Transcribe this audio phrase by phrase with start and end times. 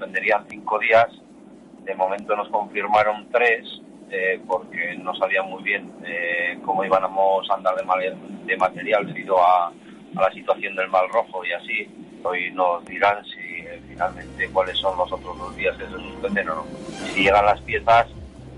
[0.00, 1.08] suspenderían cinco días.
[1.84, 3.66] De momento nos confirmaron tres,
[4.10, 8.16] eh, porque no sabían muy bien eh, cómo íbamos a andar de,
[8.46, 11.88] de material debido a, a, la situación del mal rojo y así.
[12.22, 16.48] Hoy nos dirán si eh, finalmente cuáles son los otros dos días que se suspenden
[16.50, 16.64] o no.
[17.12, 18.06] Si llegan las piezas,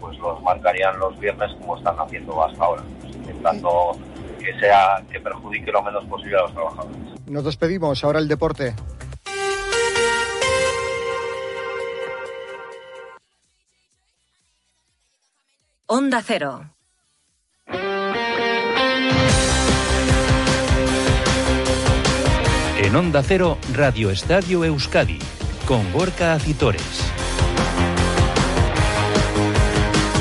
[0.00, 3.96] pues los marcarían los viernes como están haciendo hasta ahora, intentando
[4.40, 6.96] que sea que perjudique lo menos posible a los trabajadores.
[7.26, 8.74] Nos despedimos, ahora el deporte.
[16.02, 16.68] Onda Cero.
[22.76, 25.20] En Onda Cero, Radio Estadio Euskadi,
[25.64, 26.82] con Gorka Acitores.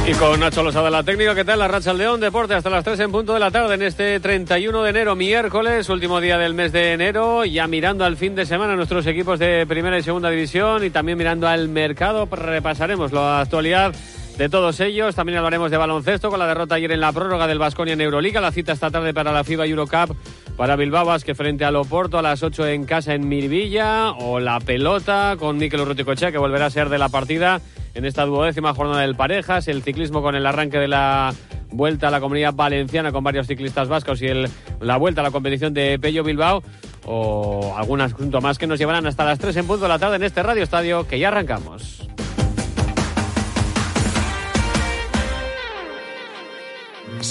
[0.07, 1.57] Y con Nacho Losada, la técnica, ¿qué tal?
[1.57, 4.83] La Racha León Deporte hasta las 3 en punto de la tarde en este 31
[4.83, 8.75] de enero, miércoles, último día del mes de enero, ya mirando al fin de semana
[8.75, 13.95] nuestros equipos de primera y segunda división y también mirando al mercado, repasaremos la actualidad
[14.37, 15.15] de todos ellos.
[15.15, 18.41] También hablaremos de baloncesto con la derrota ayer en la prórroga del Vasconia en Euroliga.
[18.41, 20.15] La cita esta tarde para la FIBA Eurocup
[20.57, 24.11] para Bilbao que frente al Oporto a las 8 en casa en Mirvilla.
[24.11, 27.61] O la pelota con Mikel Urruticochea que volverá a ser de la partida
[27.93, 29.67] en esta duodécima jornada del Parejas.
[29.67, 31.33] El ciclismo con el arranque de la
[31.71, 35.31] vuelta a la comunidad valenciana con varios ciclistas vascos y el, la vuelta a la
[35.31, 36.63] competición de Pello Bilbao.
[37.05, 40.17] O algún asunto más que nos llevarán hasta las 3 en punto de la tarde
[40.17, 42.00] en este Radio Estadio que ya arrancamos.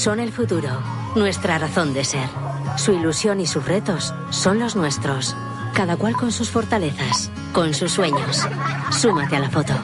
[0.00, 0.70] Son el futuro,
[1.14, 2.26] nuestra razón de ser.
[2.78, 5.36] Su ilusión y sus retos son los nuestros.
[5.74, 8.48] Cada cual con sus fortalezas, con sus sueños.
[8.92, 9.74] Súmate a la foto.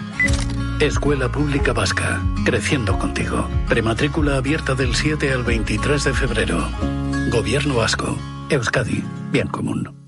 [0.81, 3.47] Escuela Pública Vasca, creciendo contigo.
[3.69, 6.67] Prematrícula abierta del 7 al 23 de febrero.
[7.30, 8.17] Gobierno Vasco,
[8.48, 10.06] Euskadi, bien común.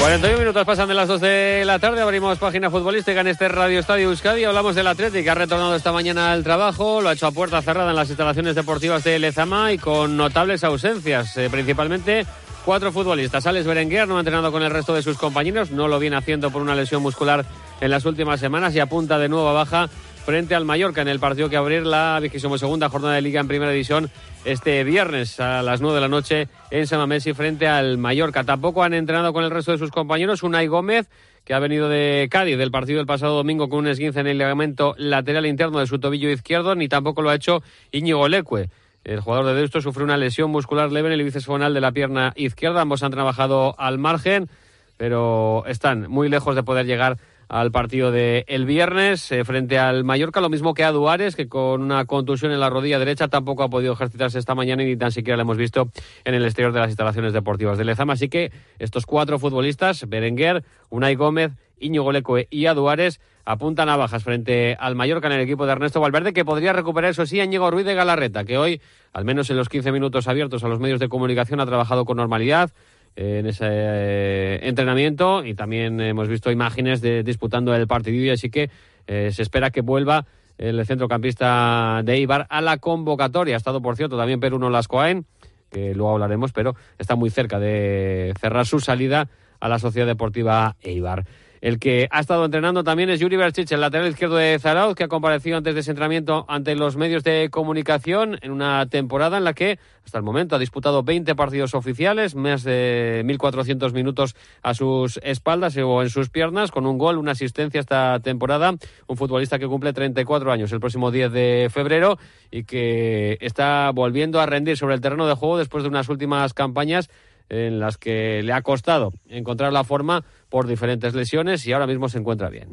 [0.00, 3.78] 41 minutos pasan de las 2 de la tarde, abrimos página futbolística en este Radio
[3.78, 7.26] Estadio Euskadi, hablamos del Atlético, que ha retornado esta mañana al trabajo, lo ha hecho
[7.26, 12.24] a puerta cerrada en las instalaciones deportivas de Lezama y con notables ausencias, eh, principalmente
[12.64, 13.46] cuatro futbolistas.
[13.46, 16.50] Alex Berenguer no ha entrenado con el resto de sus compañeros, no lo viene haciendo
[16.50, 17.44] por una lesión muscular
[17.82, 19.90] en las últimas semanas y apunta de nuevo a baja
[20.24, 23.72] frente al Mallorca en el partido que abrir la segunda jornada de Liga en Primera
[23.72, 24.10] División
[24.44, 28.44] este viernes a las 9 de la noche en San Mamés frente al Mallorca.
[28.44, 31.08] Tampoco han entrenado con el resto de sus compañeros Unai Gómez,
[31.44, 34.38] que ha venido de Cádiz del partido del pasado domingo con un esguince en el
[34.38, 38.68] ligamento lateral interno de su tobillo izquierdo, ni tampoco lo ha hecho Íñigo Leque.
[39.04, 42.32] El jugador de Deusto sufrió una lesión muscular leve en el bíceps de la pierna
[42.36, 42.82] izquierda.
[42.82, 44.50] Ambos han trabajado al margen,
[44.96, 47.16] pero están muy lejos de poder llegar
[47.50, 51.48] al partido de el viernes eh, frente al Mallorca, lo mismo que a Duares, que
[51.48, 54.96] con una contusión en la rodilla derecha tampoco ha podido ejercitarse esta mañana y ni
[54.96, 55.90] tan siquiera lo hemos visto
[56.24, 58.12] en el exterior de las instalaciones deportivas de Lezama.
[58.12, 61.50] Así que estos cuatro futbolistas, Berenguer, Unai Gómez,
[61.80, 66.00] Íñigo Lecoe y Aduares, apuntan a bajas frente al Mallorca en el equipo de Ernesto
[66.00, 68.80] Valverde, que podría recuperar, eso sí, a Íñigo Ruiz de Galarreta, que hoy,
[69.12, 72.16] al menos en los 15 minutos abiertos a los medios de comunicación, ha trabajado con
[72.16, 72.70] normalidad
[73.16, 78.50] en ese eh, entrenamiento y también hemos visto imágenes de disputando el partido y así
[78.50, 78.70] que
[79.06, 80.26] eh, se espera que vuelva
[80.58, 83.54] el centrocampista de Ibar a la convocatoria.
[83.54, 85.24] Ha estado, por cierto, también Peruno Lascoaen,
[85.70, 89.28] que luego hablaremos, pero está muy cerca de cerrar su salida
[89.58, 91.24] a la Sociedad Deportiva Eibar.
[91.60, 95.04] El que ha estado entrenando también es Yuri Berchich, el lateral izquierdo de Zarauz, que
[95.04, 99.44] ha comparecido antes de ese entrenamiento ante los medios de comunicación en una temporada en
[99.44, 104.72] la que hasta el momento ha disputado 20 partidos oficiales, más de 1.400 minutos a
[104.72, 108.74] sus espaldas o en sus piernas, con un gol, una asistencia esta temporada.
[109.06, 112.18] Un futbolista que cumple 34 años el próximo 10 de febrero
[112.50, 116.54] y que está volviendo a rendir sobre el terreno de juego después de unas últimas
[116.54, 117.10] campañas
[117.50, 122.08] en las que le ha costado encontrar la forma por diferentes lesiones y ahora mismo
[122.08, 122.68] se encuentra bien.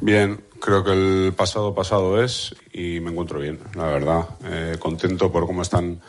[0.00, 4.28] Bien, creo que el pasado pasado es y me encuentro bien, la verdad.
[4.44, 6.00] Eh, contento por cómo están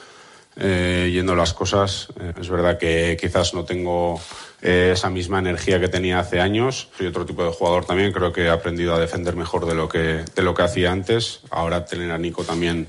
[0.55, 2.07] eh, yendo las cosas.
[2.19, 4.19] Eh, es verdad que quizás no tengo
[4.61, 6.89] esa misma energía que tenía hace años.
[6.95, 8.11] Soy otro tipo de jugador también.
[8.11, 11.41] Creo que he aprendido a defender mejor de lo que, de lo que hacía antes.
[11.49, 12.87] Ahora tener a Nico también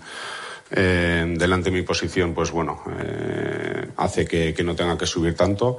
[0.74, 5.78] eh, delante de mi posición, pues bueno, eh, hace que, no tenga que subir tanto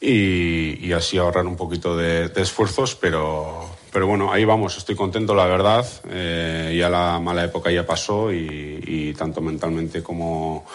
[0.00, 5.46] y, así ahorrar un poquito de, esfuerzos, pero, pero bueno, ahí vamos, estoy contento, la
[5.46, 5.86] verdad.
[6.10, 10.66] Eh, ya la mala época ya pasó y, tanto mentalmente como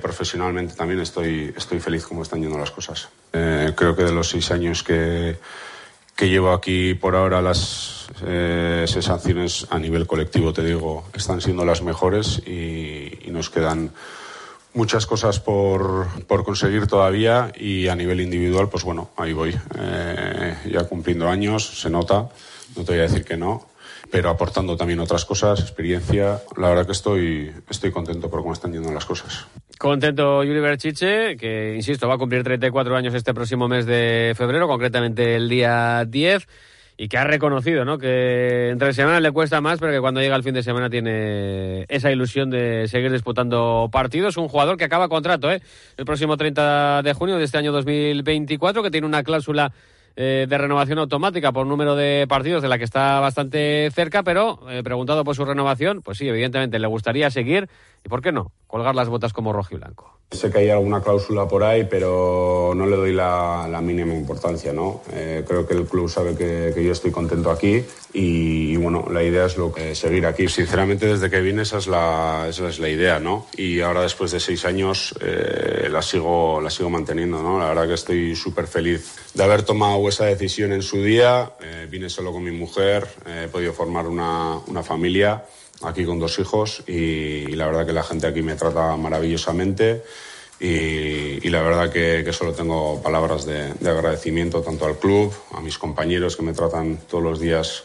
[0.00, 3.08] profesionalmente también estoy, estoy feliz como están yendo las cosas.
[3.32, 5.36] creo que de los seis años que,
[6.16, 8.86] que llevo aquí por ahora las eh,
[9.70, 13.90] a nivel colectivo, te digo, están siendo las mejores y, nos quedan
[14.74, 19.56] muchas cosas por, por, conseguir todavía y a nivel individual, pues bueno, ahí voy.
[19.76, 22.28] Eh, ya cumpliendo años, se nota,
[22.76, 23.66] no te voy a decir que no,
[24.14, 26.38] pero aportando también otras cosas, experiencia.
[26.56, 29.48] La verdad que estoy, estoy contento por cómo están yendo las cosas.
[29.76, 34.68] Contento Yuri Berchiche, que insisto, va a cumplir 34 años este próximo mes de febrero,
[34.68, 36.46] concretamente el día 10
[36.96, 37.98] y que ha reconocido, ¿no?
[37.98, 41.84] Que entre semanas le cuesta más, pero que cuando llega el fin de semana tiene
[41.88, 44.36] esa ilusión de seguir disputando partidos.
[44.36, 45.60] Un jugador que acaba contrato, ¿eh?
[45.96, 49.72] El próximo 30 de junio de este año 2024, que tiene una cláusula
[50.16, 54.60] eh, de renovación automática por número de partidos de la que está bastante cerca, pero
[54.70, 57.68] eh, preguntado por su renovación, pues sí, evidentemente le gustaría seguir
[58.04, 60.13] y, ¿por qué no?, colgar las botas como rojo y blanco.
[60.30, 65.02] Sé que hay alguna cláusula por ahí, pero no le doy la, mínima importancia, ¿no?
[65.12, 69.46] Eh, creo que el club sabe que, yo estoy contento aquí y, bueno, la idea
[69.46, 70.48] es lo que seguir aquí.
[70.48, 73.46] Sinceramente, desde que vine esa es la, esa es la idea, ¿no?
[73.56, 77.60] Y ahora después de seis años eh, la, sigo, la sigo manteniendo, ¿no?
[77.60, 81.52] La verdad que estoy súper feliz de haber tomado esa decisión en su día.
[81.60, 85.44] Eh, vine solo con mi mujer, he podido formar una, una familia
[85.82, 90.02] aquí con dos hijos y, la verdad que la gente aquí me trata maravillosamente
[90.60, 96.36] y, la verdad que, solo tengo palabras de, agradecimiento tanto al club, a mis compañeros
[96.36, 97.84] que me tratan todos los días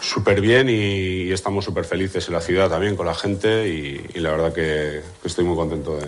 [0.00, 4.30] súper bien y, estamos súper felices en la ciudad también con la gente y, la
[4.30, 5.98] verdad que, estoy muy contento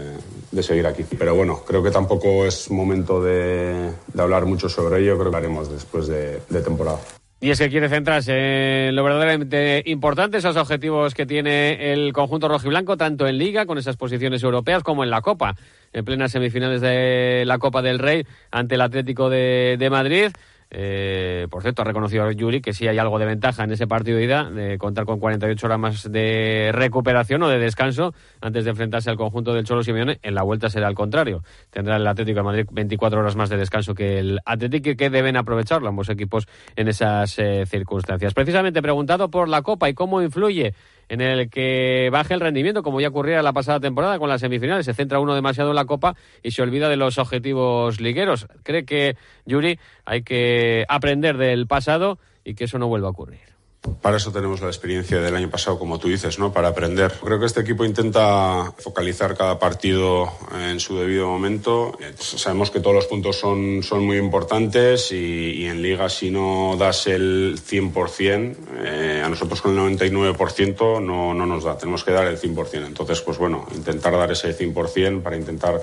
[0.53, 1.05] de, seguir aquí.
[1.17, 5.71] Pero bueno, creo que tampoco es momento de, hablar mucho sobre ello, creo que haremos
[5.71, 7.01] después de temporada.
[7.41, 12.49] Y es que quiere centrarse en lo verdaderamente importante, esos objetivos que tiene el conjunto
[12.49, 15.55] rojiblanco, tanto en Liga, con esas posiciones europeas, como en la Copa,
[15.93, 20.33] en plenas semifinales de la Copa del Rey ante el Atlético de, de Madrid.
[20.71, 24.19] Eh, por cierto, ha reconocido Yuri que sí hay algo de ventaja en ese partido
[24.19, 28.71] de ida, de contar con 48 horas más de recuperación o de descanso antes de
[28.71, 30.19] enfrentarse al conjunto del Cholo Simeone.
[30.23, 31.43] En la vuelta será al contrario.
[31.71, 35.37] Tendrá el Atlético de Madrid 24 horas más de descanso que el Atlético, que deben
[35.37, 38.35] aprovecharlo ambos equipos en esas eh, circunstancias.
[38.35, 40.75] Precisamente preguntado por la Copa y cómo influye
[41.09, 44.87] en el que baje el rendimiento, como ya ocurría la pasada temporada con las semifinales.
[44.87, 48.47] Se centra uno demasiado en la Copa y se olvida de los objetivos ligueros.
[48.63, 49.17] Cree que,
[49.47, 53.58] Yuri, hay que aprender del pasado y que eso no vuelva a ocurrir.
[54.03, 56.53] Para eso tenemos la experiencia del año pasado, como tú dices, ¿no?
[56.53, 57.13] Para aprender.
[57.23, 61.97] Creo que este equipo intenta focalizar cada partido en su debido momento.
[62.19, 67.07] Sabemos que todos los puntos son, son muy importantes y, en Liga si no das
[67.07, 71.79] el 100%, eh, a nosotros con el 99% no, no nos da.
[71.79, 72.85] Tenemos que dar el 100%.
[72.85, 75.81] Entonces, pues bueno, intentar dar ese 100% para intentar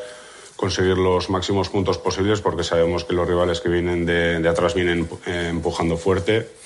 [0.57, 4.73] conseguir los máximos puntos posibles porque sabemos que los rivales que vienen de, de atrás
[4.73, 6.64] vienen eh, empujando fuerte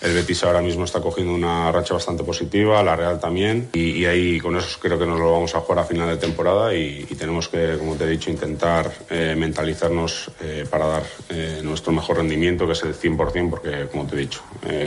[0.00, 4.38] el Betis ahora mismo está cogiendo una racha bastante positiva, la Real también, y, ahí
[4.38, 7.48] con eso creo que nos lo vamos a jugar a final de temporada y, tenemos
[7.48, 12.66] que, como te he dicho, intentar eh, mentalizarnos eh, para dar eh, nuestro mejor rendimiento,
[12.66, 14.42] que es el 100%, porque, como te he dicho,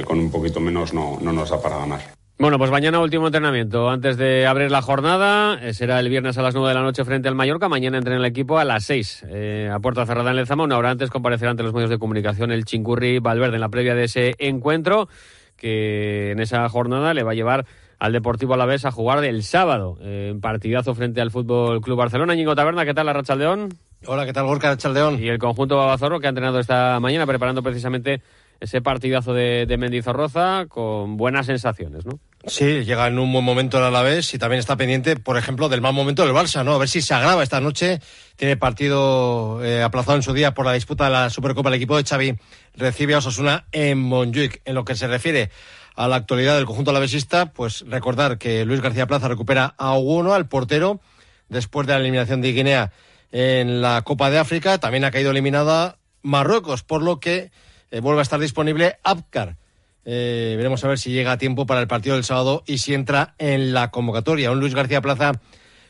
[0.05, 2.18] con un poquito menos no, no nos da para ganar.
[2.41, 3.89] Bueno, pues mañana último entrenamiento.
[3.89, 7.03] Antes de abrir la jornada, eh, será el viernes a las 9 de la noche
[7.03, 7.67] frente al Mallorca.
[7.67, 10.63] Mañana entrena el equipo a las 6, eh, a puerta cerrada en Lezama.
[10.63, 13.93] Una hora antes comparecerá ante los medios de comunicación el Chingurri Valverde en la previa
[13.93, 15.09] de ese encuentro,
[15.57, 17.65] que en esa jornada le va a llevar
[17.99, 22.35] al Deportivo Alavés a jugar el sábado, eh, en partidazo frente al Fútbol Club Barcelona.
[22.35, 23.67] Ñigo Taberna, ¿qué tal la Rachaldeón?
[24.05, 25.21] Hola, ¿qué tal Gorka Rachaldeón?
[25.21, 28.21] Y el conjunto Babazorro que ha entrenado esta mañana preparando precisamente
[28.61, 32.17] ese partidazo de, de Mendizorroza con buenas sensaciones, ¿no?
[32.45, 35.81] Sí, llega en un buen momento el Alavés y también está pendiente, por ejemplo, del
[35.81, 36.73] mal momento del Barça, ¿no?
[36.73, 37.99] A ver si se agrava esta noche.
[38.37, 41.67] Tiene partido eh, aplazado en su día por la disputa de la Supercopa.
[41.67, 42.37] El equipo de Xavi
[42.75, 44.61] recibe a Osasuna en Montjuic.
[44.63, 45.51] En lo que se refiere
[45.95, 50.33] a la actualidad del conjunto alavesista, pues recordar que Luis García Plaza recupera a uno
[50.33, 51.01] al portero,
[51.49, 52.93] después de la eliminación de Guinea
[53.33, 54.77] en la Copa de África.
[54.77, 57.51] También ha caído eliminada Marruecos, por lo que
[57.91, 59.57] eh, vuelve a estar disponible Abkar
[60.05, 62.93] eh, veremos a ver si llega a tiempo para el partido del sábado y si
[62.93, 64.51] entra en la convocatoria.
[64.51, 65.33] Un Luis García Plaza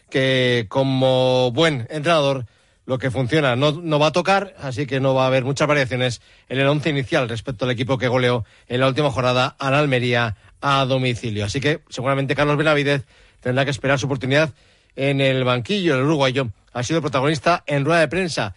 [0.10, 2.46] que como buen entrenador
[2.86, 5.68] lo que funciona no, no, va a tocar, así que no va a haber muchas
[5.68, 9.70] variaciones en el once inicial respecto al equipo que goleó en la última jornada a
[9.70, 11.46] la Almería a domicilio.
[11.46, 13.06] Así que seguramente Carlos Benavidez
[13.42, 14.54] tendrá que esperar su oportunidad
[14.96, 15.96] en el banquillo.
[15.96, 18.56] El uruguayo ha sido protagonista en rueda de prensa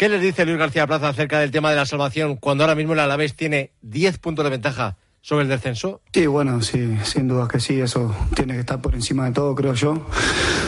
[0.00, 2.94] ¿Qué les dice Luis García Plaza acerca del tema de la salvación cuando ahora mismo
[2.94, 6.00] el Alavés tiene 10 puntos de ventaja sobre el descenso?
[6.10, 9.54] Sí, bueno, sí, sin duda que sí, eso tiene que estar por encima de todo,
[9.54, 10.06] creo yo.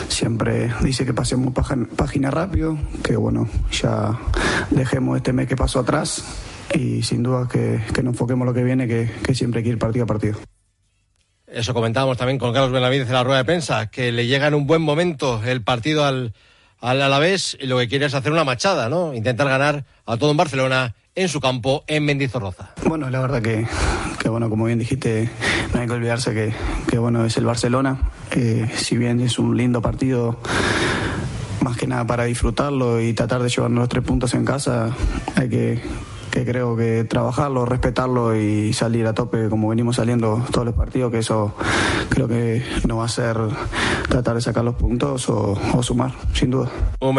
[0.07, 1.51] Siempre dice que pasemos
[1.95, 4.19] página rápido, que bueno, ya
[4.69, 6.23] dejemos este mes que pasó atrás
[6.75, 9.69] y sin duda que, que nos enfoquemos lo que viene, que, que siempre hay que
[9.71, 10.37] ir partido a partido.
[11.47, 14.53] Eso comentábamos también con Carlos Benavides en la rueda de prensa, que le llega en
[14.53, 16.35] un buen momento el partido al,
[16.83, 19.13] al Alavés lo que quiere es hacer una machada, ¿no?
[19.13, 22.71] Intentar ganar a todo en Barcelona en su campo en Mendizorroza.
[22.85, 23.65] Bueno, la verdad que,
[24.19, 25.29] que bueno, como bien dijiste,
[25.73, 26.53] no hay que olvidarse que,
[26.89, 28.11] que bueno, es el Barcelona.
[28.75, 30.37] Si bien es un lindo partido,
[31.61, 34.93] más que nada para disfrutarlo y tratar de llevarnos los tres puntos en casa,
[35.35, 35.81] hay que
[36.33, 41.11] que creo que trabajarlo, respetarlo y salir a tope como venimos saliendo todos los partidos,
[41.11, 41.53] que eso
[42.09, 43.37] creo que no va a ser
[44.09, 46.71] tratar de sacar los puntos o, sumar, sin duda.
[46.99, 47.15] Un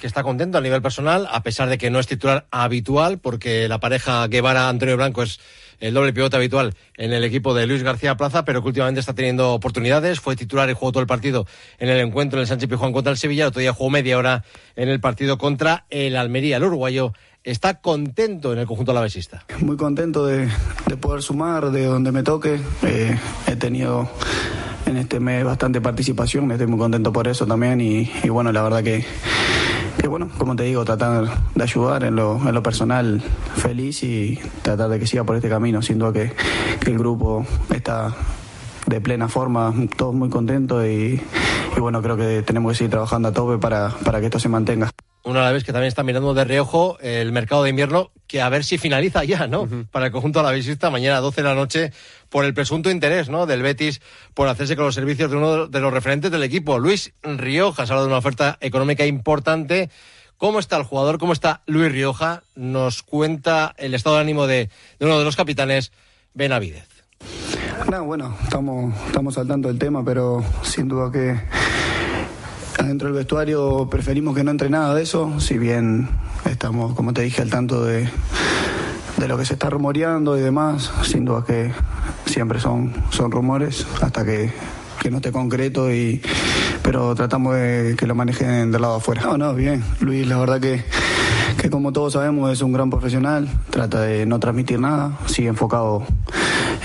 [0.00, 3.68] que está contento a nivel personal, a pesar de que no es titular habitual, porque
[3.68, 5.40] la pareja Guevara-Antonio Blanco es
[5.80, 9.12] el doble pivote habitual en el equipo de Luis García Plaza, pero que últimamente está
[9.12, 10.20] teniendo oportunidades.
[10.20, 11.46] Fue titular y jugó todo el partido
[11.78, 13.48] en el encuentro en el Sánchez Pijuán contra el Sevilla.
[13.48, 14.44] Otro día jugó media hora
[14.76, 16.56] en el partido contra el Almería.
[16.56, 17.12] El uruguayo
[17.44, 19.44] está contento en el conjunto alavesista.
[19.60, 20.48] Muy contento de,
[21.00, 22.60] poder sumar de donde me toque.
[22.82, 24.08] Eh, he tenido
[24.86, 28.82] en este mes bastante participación, estoy muy contento por eso también y, bueno, la verdad
[28.82, 29.04] que,
[29.98, 33.22] que, bueno, como te digo, tratar de ayudar en lo, en lo, personal
[33.56, 36.32] feliz y tratar de que siga por este camino, sin duda que,
[36.80, 38.14] que el grupo está
[38.86, 41.18] de plena forma, todos muy contentos y,
[41.76, 44.50] y, bueno, creo que tenemos que seguir trabajando a tope para, para que esto se
[44.50, 44.90] mantenga
[45.24, 48.42] una a la vez que también está mirando de reojo el mercado de invierno, que
[48.42, 49.68] a ver si finaliza ya, ¿no?
[49.90, 51.92] Para el conjunto de la visita mañana a 12 de la noche,
[52.28, 53.46] por el presunto interés, ¿no?
[53.46, 54.02] Del Betis
[54.34, 56.78] por hacerse con los servicios de uno de los referentes del equipo.
[56.78, 59.88] Luis Rioja ha hablado de una oferta económica importante.
[60.36, 61.18] ¿Cómo está el jugador?
[61.18, 62.42] ¿Cómo está Luis Rioja?
[62.54, 64.68] Nos cuenta el estado de ánimo de,
[65.00, 65.90] uno de los capitanes,
[66.34, 66.88] Benavidez.
[67.90, 71.40] No, bueno, estamos, estamos al tanto del tema, pero sin duda que
[72.86, 76.08] Dentro del vestuario preferimos que no entre nada de eso, si bien
[76.44, 78.08] estamos, como te dije, al tanto de,
[79.16, 81.72] de lo que se está rumoreando y demás, sin duda que
[82.26, 84.52] siempre son, son rumores hasta que,
[85.00, 86.20] que no esté concreto y
[86.82, 89.22] pero tratamos de que lo manejen del lado afuera.
[89.22, 89.82] No, no, bien.
[90.00, 90.84] Luis, la verdad que,
[91.56, 96.04] que como todos sabemos es un gran profesional, trata de no transmitir nada, sigue enfocado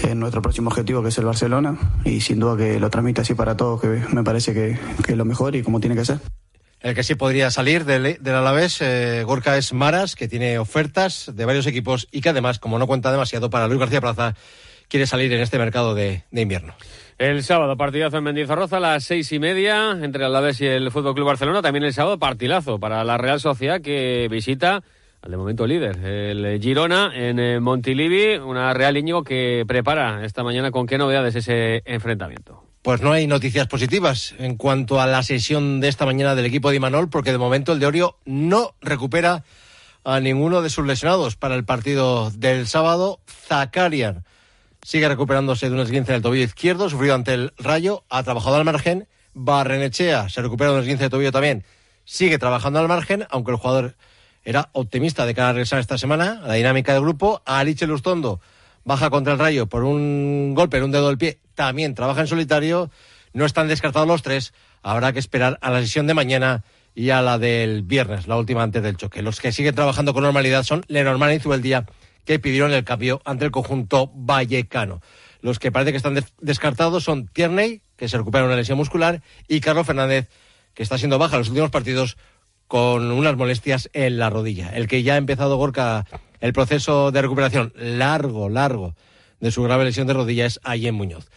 [0.03, 3.33] en nuestro próximo objetivo que es el Barcelona y sin duda que lo transmite así
[3.33, 4.77] para todos, que me parece que,
[5.07, 6.19] es lo mejor y como tiene que ser.
[6.81, 11.31] El que sí podría salir del, del Alavés, eh, Gorka es Maras, que tiene ofertas
[11.35, 14.35] de varios equipos y que además, como no cuenta demasiado para Luis García Plaza,
[14.89, 16.73] quiere salir en este mercado de, invierno.
[17.17, 20.89] El sábado, partidazo en Mendizorroza a las seis y media entre el Alavés y el
[20.89, 21.61] Fútbol Club Barcelona.
[21.61, 24.83] También el sábado, partidazo para la Real Sociedad que visita
[25.21, 30.43] al de momento líder, el Girona en eh, Montilivi, una Real Íñigo que prepara esta
[30.43, 32.63] mañana con qué novedades ese enfrentamiento.
[32.81, 36.69] Pues no hay noticias positivas en cuanto a la sesión de esta mañana del equipo
[36.69, 39.43] de Imanol, porque de momento el de Orio no recupera
[40.05, 43.19] a ninguno de sus lesionados para el partido del sábado.
[43.27, 44.23] Zakarian
[44.81, 48.63] sigue recuperándose de un esguince del tobillo izquierdo, sufrido ante el Rayo, ha trabajado al
[48.63, 49.09] margen.
[49.33, 51.65] Barrenechea se recupera de un esguince de tobillo también,
[52.05, 53.95] sigue trabajando al margen, aunque el jugador
[54.43, 57.41] era optimista de cara a regresar esta semana a la dinámica del grupo.
[57.46, 58.39] Aliche Lustondo
[58.84, 62.27] baja contra el Rayo por un golpe en un dedo del pie, también trabaja en
[62.27, 62.89] solitario.
[63.34, 64.53] No están descartados los tres.
[64.81, 66.63] Habrá que esperar a la sesión de mañana
[66.96, 69.22] y a la del viernes, la última antes del choque.
[69.22, 71.86] Los que siguen trabajando con normalidad son Lenormand y Zubeldía,
[72.25, 75.01] que pidieron el cambio ante el conjunto vallecano.
[75.41, 79.60] Los que parece que están descartados son Tierney, que se recupera una lesión muscular, y
[79.62, 80.27] Carlos Fernández,
[80.74, 82.17] que está siendo baja en los últimos partidos
[82.69, 84.69] con unas molestias en la rodilla.
[84.69, 86.05] El que ya ha empezado Gorka
[86.39, 88.95] el proceso de recuperación largo, largo
[89.39, 91.31] de su grave lesión de rodilla es Ayen Muñoz.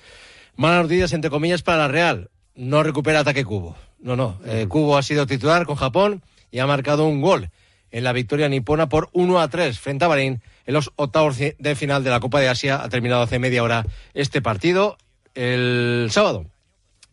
[0.57, 2.31] Malas noticias, entre comillas, para la Real.
[2.55, 3.75] No recupera ataque Cubo.
[3.99, 4.39] No, no.
[4.45, 7.49] Eh, Cubo ha sido titular con Japón y ha marcado un gol
[7.91, 11.75] en la victoria nipona por 1 a 3 frente a Bahrein en los octavos de
[11.77, 12.83] final de la Copa de Asia.
[12.83, 14.99] Ha terminado hace media hora este partido.
[15.35, 16.45] El sábado,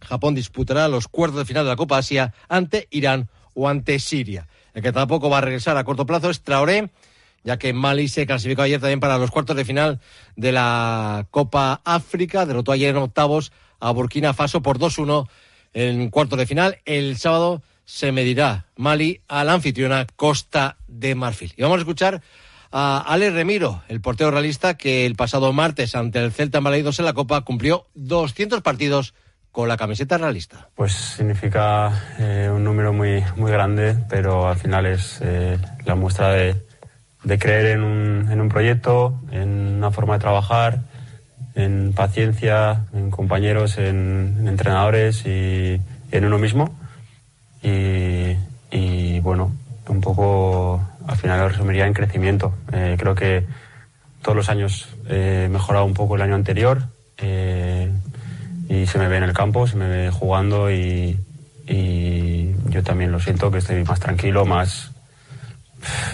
[0.02, 4.48] Japón disputará los cuartos de final de la Copa Asia ante Irán o ante Siria.
[4.74, 6.90] El que tampoco va a regresar a corto plazo es Traoré,
[7.44, 10.00] ya que Mali se clasificó ayer también para los cuartos de final
[10.38, 12.46] de la Copa África.
[12.46, 15.28] Derrotó ayer en octavos a Burkina Faso por 2-1
[15.74, 16.78] en cuartos de final.
[16.86, 21.54] El sábado se medirá Mali a la anfitriona Costa de Marfil.
[21.58, 22.22] Y vamos a escuchar
[22.72, 27.06] a Ale Remiro, el portero realista que el pasado martes ante el Celta Maleidos en
[27.06, 29.16] la Copa cumplió 200 partidos
[29.68, 30.70] la camiseta realista?
[30.76, 36.32] Pues significa eh, un número muy, muy grande, pero al final es eh, la muestra
[36.32, 36.56] de,
[37.24, 40.80] de creer en un, en un, proyecto, en una forma de trabajar,
[41.56, 45.80] en paciencia, en compañeros, en, entrenadores y,
[46.12, 46.78] en uno mismo.
[47.62, 48.36] Y,
[48.72, 49.52] y, bueno,
[49.88, 52.54] un poco al final lo resumiría en crecimiento.
[52.72, 53.46] Eh, creo que
[54.22, 56.84] todos los años he mejorado un poco el año anterior
[58.70, 61.18] y se me ve en el campo, se me ve jugando y,
[61.68, 64.92] y yo también lo siento que estoy más tranquilo, más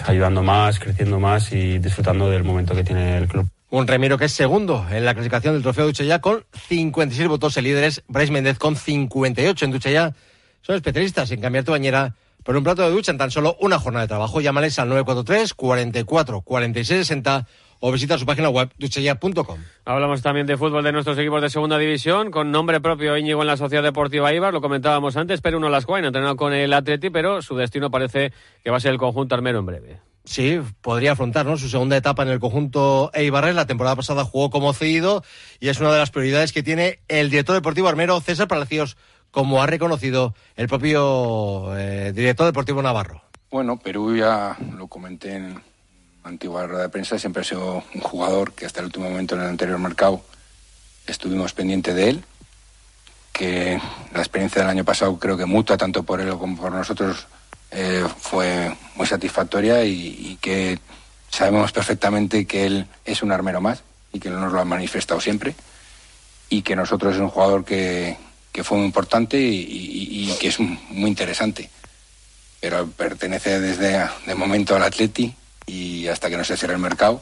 [0.06, 3.48] ayudando más, creciendo más y disfrutando del momento que tiene el club.
[3.68, 7.56] Un Remiro que es segundo en la clasificación del trofeo Duchella con 56 votos.
[7.56, 10.14] El líder es Bryce Méndez con 58 en Duchella.
[10.62, 13.78] Son especialistas en cambiar tu bañera por un plato de ducha en tan solo una
[13.78, 14.40] jornada de trabajo.
[14.40, 17.46] Llámales al 943 44 46 60
[17.80, 19.58] o visita su página web duchella.com.
[19.84, 23.48] Hablamos también de fútbol de nuestros equipos de segunda división, con nombre propio Íñigo en
[23.48, 27.10] la Sociedad Deportiva Ibar, lo comentábamos antes, pero uno las ha entrenado con el Atleti,
[27.10, 30.00] pero su destino parece que va a ser el conjunto armero en breve.
[30.26, 33.54] Sí, podría afrontar su segunda etapa en el conjunto Eibarres.
[33.54, 35.22] La temporada pasada jugó como cedido
[35.60, 38.96] y es una de las prioridades que tiene el director deportivo armero César Palacios,
[39.30, 43.22] como ha reconocido el propio eh, director deportivo Navarro.
[43.52, 45.62] Bueno, Perú ya lo comenté en
[46.26, 49.42] antigua rueda de prensa, siempre ha sido un jugador que hasta el último momento en
[49.42, 50.22] el anterior mercado
[51.06, 52.24] estuvimos pendiente de él,
[53.32, 53.80] que
[54.12, 57.26] la experiencia del año pasado creo que mutua tanto por él como por nosotros
[57.70, 60.78] eh, fue muy satisfactoria y, que
[61.30, 65.54] sabemos perfectamente que él es un armero más y que nos lo ha manifestado siempre
[66.48, 68.16] y que nosotros es un jugador que,
[68.62, 71.68] fue muy importante y, que es muy interesante.
[72.60, 75.34] Pero pertenece desde de momento al Atleti
[75.66, 77.20] y hasta que no se cierre el mercado,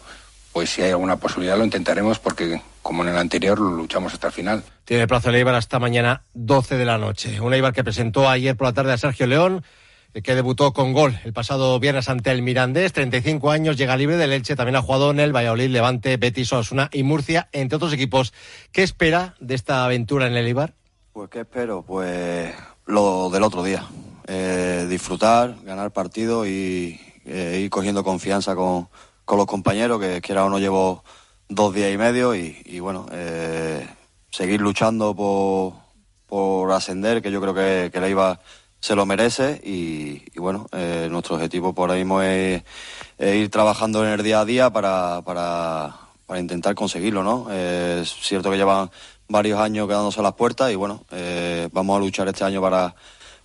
[0.52, 4.28] pues si hay alguna posibilidad lo intentaremos porque como en el anterior lo luchamos hasta
[4.28, 4.62] el final.
[4.84, 7.40] Tiene plazo el Eibar hasta mañana 12 de la noche.
[7.40, 9.64] Un Eibar que presentó ayer por la tarde a Sergio León
[10.22, 14.32] que debutó con gol el pasado viernes ante el Mirandés, 35 años, llega libre del
[14.32, 18.32] Elche, también ha jugado en el Valladolid, Levante, Betis, Osasuna y Murcia, entre otros equipos.
[18.70, 20.74] ¿Qué espera de esta aventura en el Ibar?
[21.12, 22.54] Pues qué espero, pues
[22.86, 23.86] lo del otro día,
[24.26, 28.88] eh, disfrutar, ganar partido y eh, ir cogiendo confianza con,
[29.26, 31.04] los compañeros, que quiera o no llevo
[31.48, 33.86] dos días y medio y, bueno, eh,
[34.30, 35.74] seguir luchando por,
[36.26, 38.40] por ascender, que yo creo que, que la iba
[38.80, 42.62] se lo merece y, bueno, eh, nuestro objetivo por ahí mismo es,
[43.18, 47.50] ir trabajando en el día a día para, para, para intentar conseguirlo, ¿no?
[47.50, 48.90] es cierto que llevan
[49.28, 52.94] varios años quedándose a las puertas y bueno, eh, vamos a luchar este año para,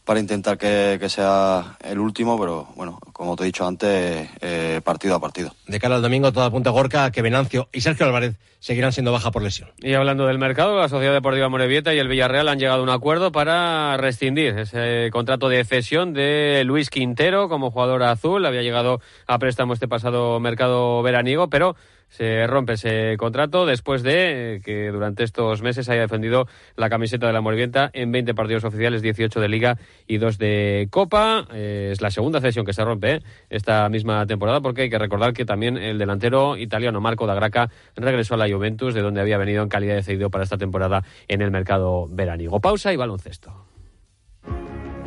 [0.05, 5.15] para intentar que, sea el último, pero bueno, como te he dicho antes, eh, partido
[5.15, 5.53] a partido.
[5.67, 9.31] De cara al domingo, toda punta Gorka, que Venancio y Sergio Álvarez seguirán siendo baja
[9.31, 9.69] por lesión.
[9.77, 12.89] Y hablando del mercado, la Sociedad Deportiva Morevieta y el Villarreal han llegado a un
[12.89, 18.45] acuerdo para rescindir ese contrato de cesión de Luis Quintero como jugador azul.
[18.45, 21.75] Había llegado a préstamo este pasado mercado veraniego, pero
[22.09, 27.27] se rompe ese contrato después de eh, que durante estos meses haya defendido la camiseta
[27.27, 31.47] de la Morevienta en 20 partidos oficiales, 18 de Liga y 2 de Copa.
[31.53, 34.99] Eh, es la segunda cesión que se rompe eh, esta misma temporada porque hay que
[34.99, 39.21] recordar que también el delantero italiano Marco da Graca regresó a la Juventus, de donde
[39.21, 42.59] había venido en calidad de cedido para esta temporada en el mercado veraniego.
[42.59, 43.65] Pausa y baloncesto.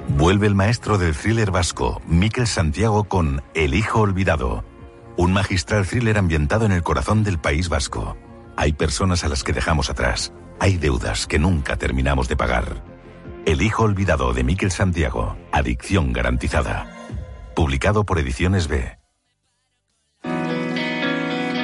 [0.08, 4.71] Vuelve el maestro del thriller vasco, Miquel Santiago, con El Hijo Olvidado
[5.16, 8.16] un magistral thriller ambientado en el corazón del País Vasco.
[8.56, 10.32] Hay personas a las que dejamos atrás.
[10.58, 12.82] Hay deudas que nunca terminamos de pagar.
[13.44, 15.36] El hijo olvidado de Miquel Santiago.
[15.50, 16.86] Adicción garantizada.
[17.54, 18.98] Publicado por Ediciones B.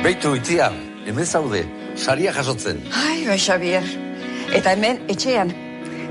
[0.03, 0.71] Beitu itzia,
[1.07, 2.83] hemen zaude, saria jasotzen.
[2.93, 3.83] Ai, bai, Xavier.
[4.55, 5.51] Eta hemen, etxean,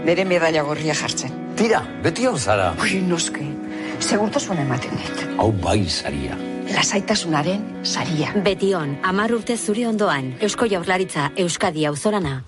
[0.06, 1.32] nire medalla gorria jartzen.
[1.58, 2.74] Tira, beti hon zara.
[2.84, 3.48] Ui, noske,
[4.00, 5.26] segurtasuna ematen dit.
[5.40, 6.38] Hau bai, saria
[6.74, 8.34] lasaitasunaren saria.
[8.44, 12.44] Betion, amar urte zuri ondoan, Eusko Jaurlaritza, Euskadi auzorana.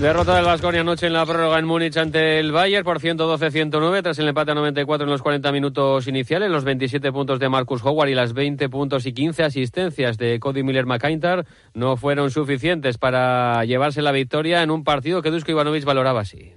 [0.00, 4.16] Derrota del Vasconia anoche en la prórroga en Múnich ante el Bayern por 112-109 tras
[4.20, 6.52] el empate a 94 en los 40 minutos iniciales.
[6.52, 10.62] Los 27 puntos de Marcus Howard y las 20 puntos y 15 asistencias de Cody
[10.62, 15.84] Miller McIntyre no fueron suficientes para llevarse la victoria en un partido que Dusko Ivanovic
[15.84, 16.52] valoraba así.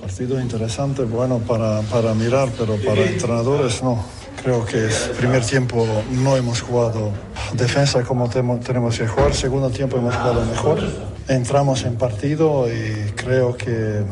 [0.00, 4.04] Partido interesante, bueno para, para mirar, pero para entrenadores no.
[4.42, 7.10] Creo que el primer tiempo no hemos jugado
[7.54, 10.78] defensa como tenemos que jugar, segundo tiempo hemos jugado mejor.
[11.28, 14.04] Entramos en partido y creo que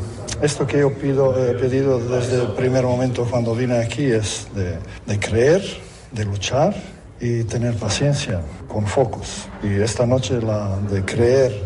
[0.42, 4.78] esto que yo pido, he pedido desde el primer momento cuando vine aquí es de,
[5.06, 5.62] de creer,
[6.10, 6.74] de luchar
[7.20, 9.46] y tener paciencia, con focus.
[9.62, 11.62] Y esta noche la de creer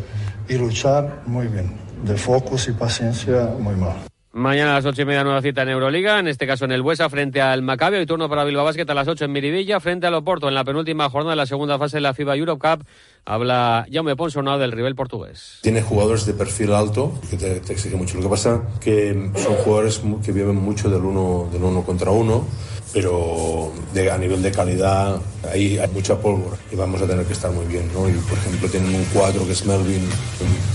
[0.48, 1.87] y luchar, muy bien.
[2.04, 3.96] De focus y paciencia, muy mal.
[4.38, 6.80] Mañana a las ocho y media nueva cita en Euroliga, en este caso en el
[6.80, 10.06] Buesa frente al Maccabi y turno para Bilbao Basket a las ocho en Miribilla frente
[10.06, 12.86] al Oporto en la penúltima jornada de la segunda fase de la FIBA Europe Cup.
[13.24, 15.58] Habla Jaume Ponsonado del rival portugués.
[15.62, 18.16] Tiene jugadores de perfil alto que te, exige mucho.
[18.18, 22.46] Lo que pasa que son jugadores que viven mucho del uno, del uno contra uno
[22.92, 23.72] pero
[24.12, 25.20] a nivel de calidad
[25.50, 27.90] ahí hay mucha pólvora y vamos a tener que estar muy bien.
[27.92, 28.08] ¿no?
[28.08, 30.08] Y, por ejemplo, tienen un 4 que es Melvin,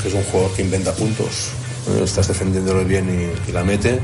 [0.02, 1.50] que es un jugador que inventa puntos,
[2.04, 4.00] estás defendiéndolo bien y, la mete.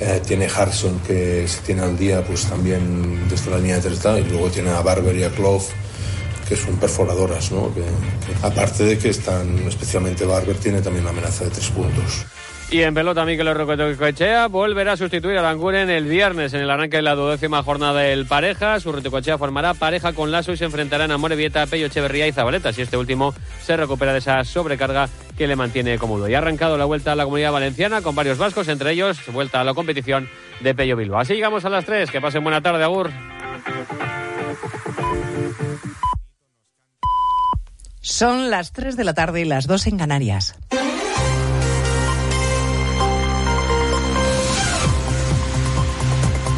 [0.00, 4.00] Eh, tiene Harrison que se tiene al día pues también desde la línea de tres
[4.24, 5.64] y luego tiene a Barber y a Clough
[6.48, 7.74] que son perforadoras, ¿no?
[7.74, 7.82] Que,
[8.42, 12.24] aparte de que están, especialmente Barber, tiene también la amenaza de tres puntos.
[12.70, 16.98] Y en pelota, Mikel Rocotocochea volverá a sustituir a Languren el viernes en el arranque
[16.98, 18.78] de la duodécima jornada del pareja.
[18.78, 22.74] Su Rocotocochea formará pareja con Lasso y se enfrentarán a Morevieta, Pello Echeverría y Zabaleta.
[22.74, 26.28] Si este último se recupera de esa sobrecarga que le mantiene cómodo.
[26.28, 29.62] Y ha arrancado la vuelta a la comunidad valenciana con varios vascos, entre ellos vuelta
[29.62, 30.28] a la competición
[30.60, 31.20] de Pello Bilbao.
[31.20, 32.10] Así llegamos a las 3.
[32.10, 33.10] Que pasen buena tarde, Agur.
[38.02, 40.54] Son las 3 de la tarde y las 2 en Canarias.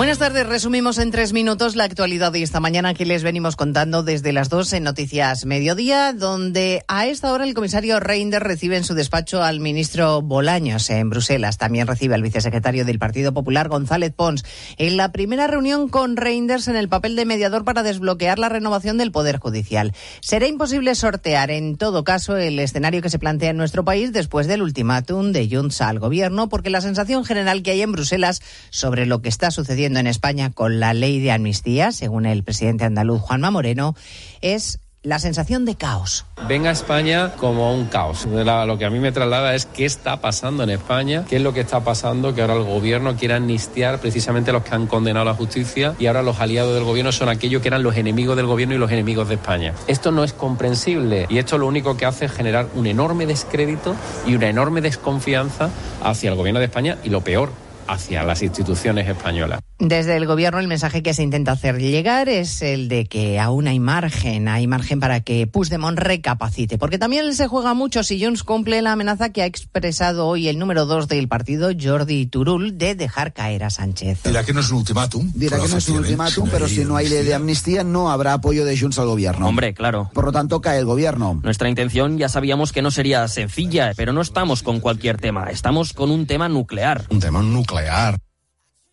[0.00, 4.02] Buenas tardes, resumimos en tres minutos la actualidad de esta mañana que les venimos contando
[4.02, 8.84] desde las dos en Noticias Mediodía, donde a esta hora el comisario Reinders recibe en
[8.84, 11.58] su despacho al ministro Bolaños en Bruselas.
[11.58, 14.42] También recibe al vicesecretario del Partido Popular, González Pons,
[14.78, 18.96] en la primera reunión con Reinders en el papel de mediador para desbloquear la renovación
[18.96, 19.92] del Poder Judicial.
[20.22, 24.46] Será imposible sortear, en todo caso, el escenario que se plantea en nuestro país después
[24.46, 29.04] del ultimátum de Junts al gobierno, porque la sensación general que hay en Bruselas sobre
[29.04, 33.20] lo que está sucediendo en España con la ley de amnistía, según el presidente andaluz
[33.20, 33.96] Juanma Moreno,
[34.40, 36.26] es la sensación de caos.
[36.46, 38.26] Ven a España como un caos.
[38.26, 41.54] Lo que a mí me traslada es qué está pasando en España, qué es lo
[41.54, 45.22] que está pasando, que ahora el gobierno quiere amnistiar precisamente a los que han condenado
[45.22, 48.36] a la justicia y ahora los aliados del gobierno son aquellos que eran los enemigos
[48.36, 49.72] del gobierno y los enemigos de España.
[49.86, 53.96] Esto no es comprensible y esto lo único que hace es generar un enorme descrédito
[54.26, 55.70] y una enorme desconfianza
[56.02, 57.52] hacia el gobierno de España y lo peor,
[57.90, 59.60] hacia las instituciones españolas.
[59.78, 63.66] Desde el gobierno el mensaje que se intenta hacer llegar es el de que aún
[63.66, 68.42] hay margen, hay margen para que Puigdemont recapacite, porque también se juega mucho si Junts
[68.42, 72.94] cumple la amenaza que ha expresado hoy el número dos del partido, Jordi Turul, de
[72.94, 74.22] dejar caer a Sánchez.
[74.24, 75.32] Dirá que no es un ultimátum.
[75.34, 78.34] Dirá que no es un ultimátum, pero si no hay ley de amnistía no habrá
[78.34, 79.48] apoyo de Junts al gobierno.
[79.48, 80.10] Hombre, claro.
[80.12, 81.40] Por lo tanto cae el gobierno.
[81.42, 85.92] Nuestra intención ya sabíamos que no sería sencilla, pero no estamos con cualquier tema, estamos
[85.92, 87.06] con un tema nuclear.
[87.08, 87.79] Un tema nuclear.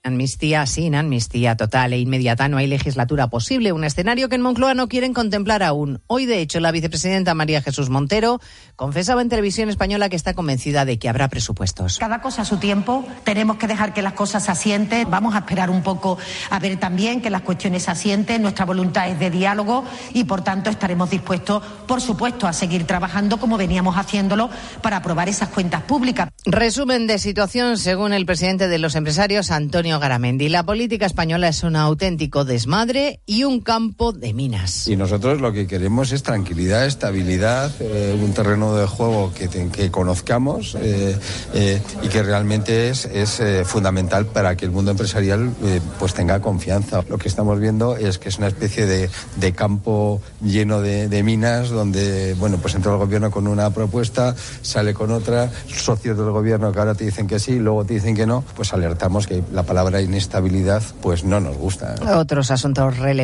[0.08, 4.74] Amnistía sin amnistía total e inmediata no hay legislatura posible, un escenario que en Moncloa
[4.74, 6.02] no quieren contemplar aún.
[6.08, 8.40] Hoy, de hecho, la vicepresidenta María Jesús Montero
[8.78, 11.98] confesaba en televisión española que está convencida de que habrá presupuestos.
[12.00, 15.40] Cada cosa a su tiempo, tenemos que dejar que las cosas se asienten, vamos a
[15.40, 16.18] esperar un poco
[16.50, 20.42] a ver también que las cuestiones se asienten, nuestra voluntad es de diálogo y por
[20.42, 24.50] tanto estaremos dispuestos, por supuesto, a seguir trabajando como veníamos haciéndolo
[24.82, 26.30] para aprobar esas cuentas públicas.
[26.46, 30.48] Resumen de situación según el presidente de los empresarios, Antonio Garamendi.
[30.48, 34.88] La política española es un auténtico desmadre y un campo de minas.
[34.88, 39.92] Y nosotros lo que queremos es tranquilidad, estabilidad, eh, un terreno de juego que, que
[39.92, 41.18] conozcamos eh,
[41.54, 45.52] eh, y que realmente es, es fundamental para que el mundo empresarial
[46.00, 47.04] pues tenga confianza.
[47.10, 51.24] Lo que estamos viendo es que es una especie de, de campo lleno de, de,
[51.24, 56.37] minas donde, bueno, pues entra el gobierno con una propuesta, sale con otra, socios del
[56.38, 59.44] gobierno que ahora te dicen que sí, luego te dicen que no, pues alertamos que
[59.52, 61.96] la palabra inestabilidad pues no nos gusta.
[62.16, 63.18] Otros asuntos relevantes.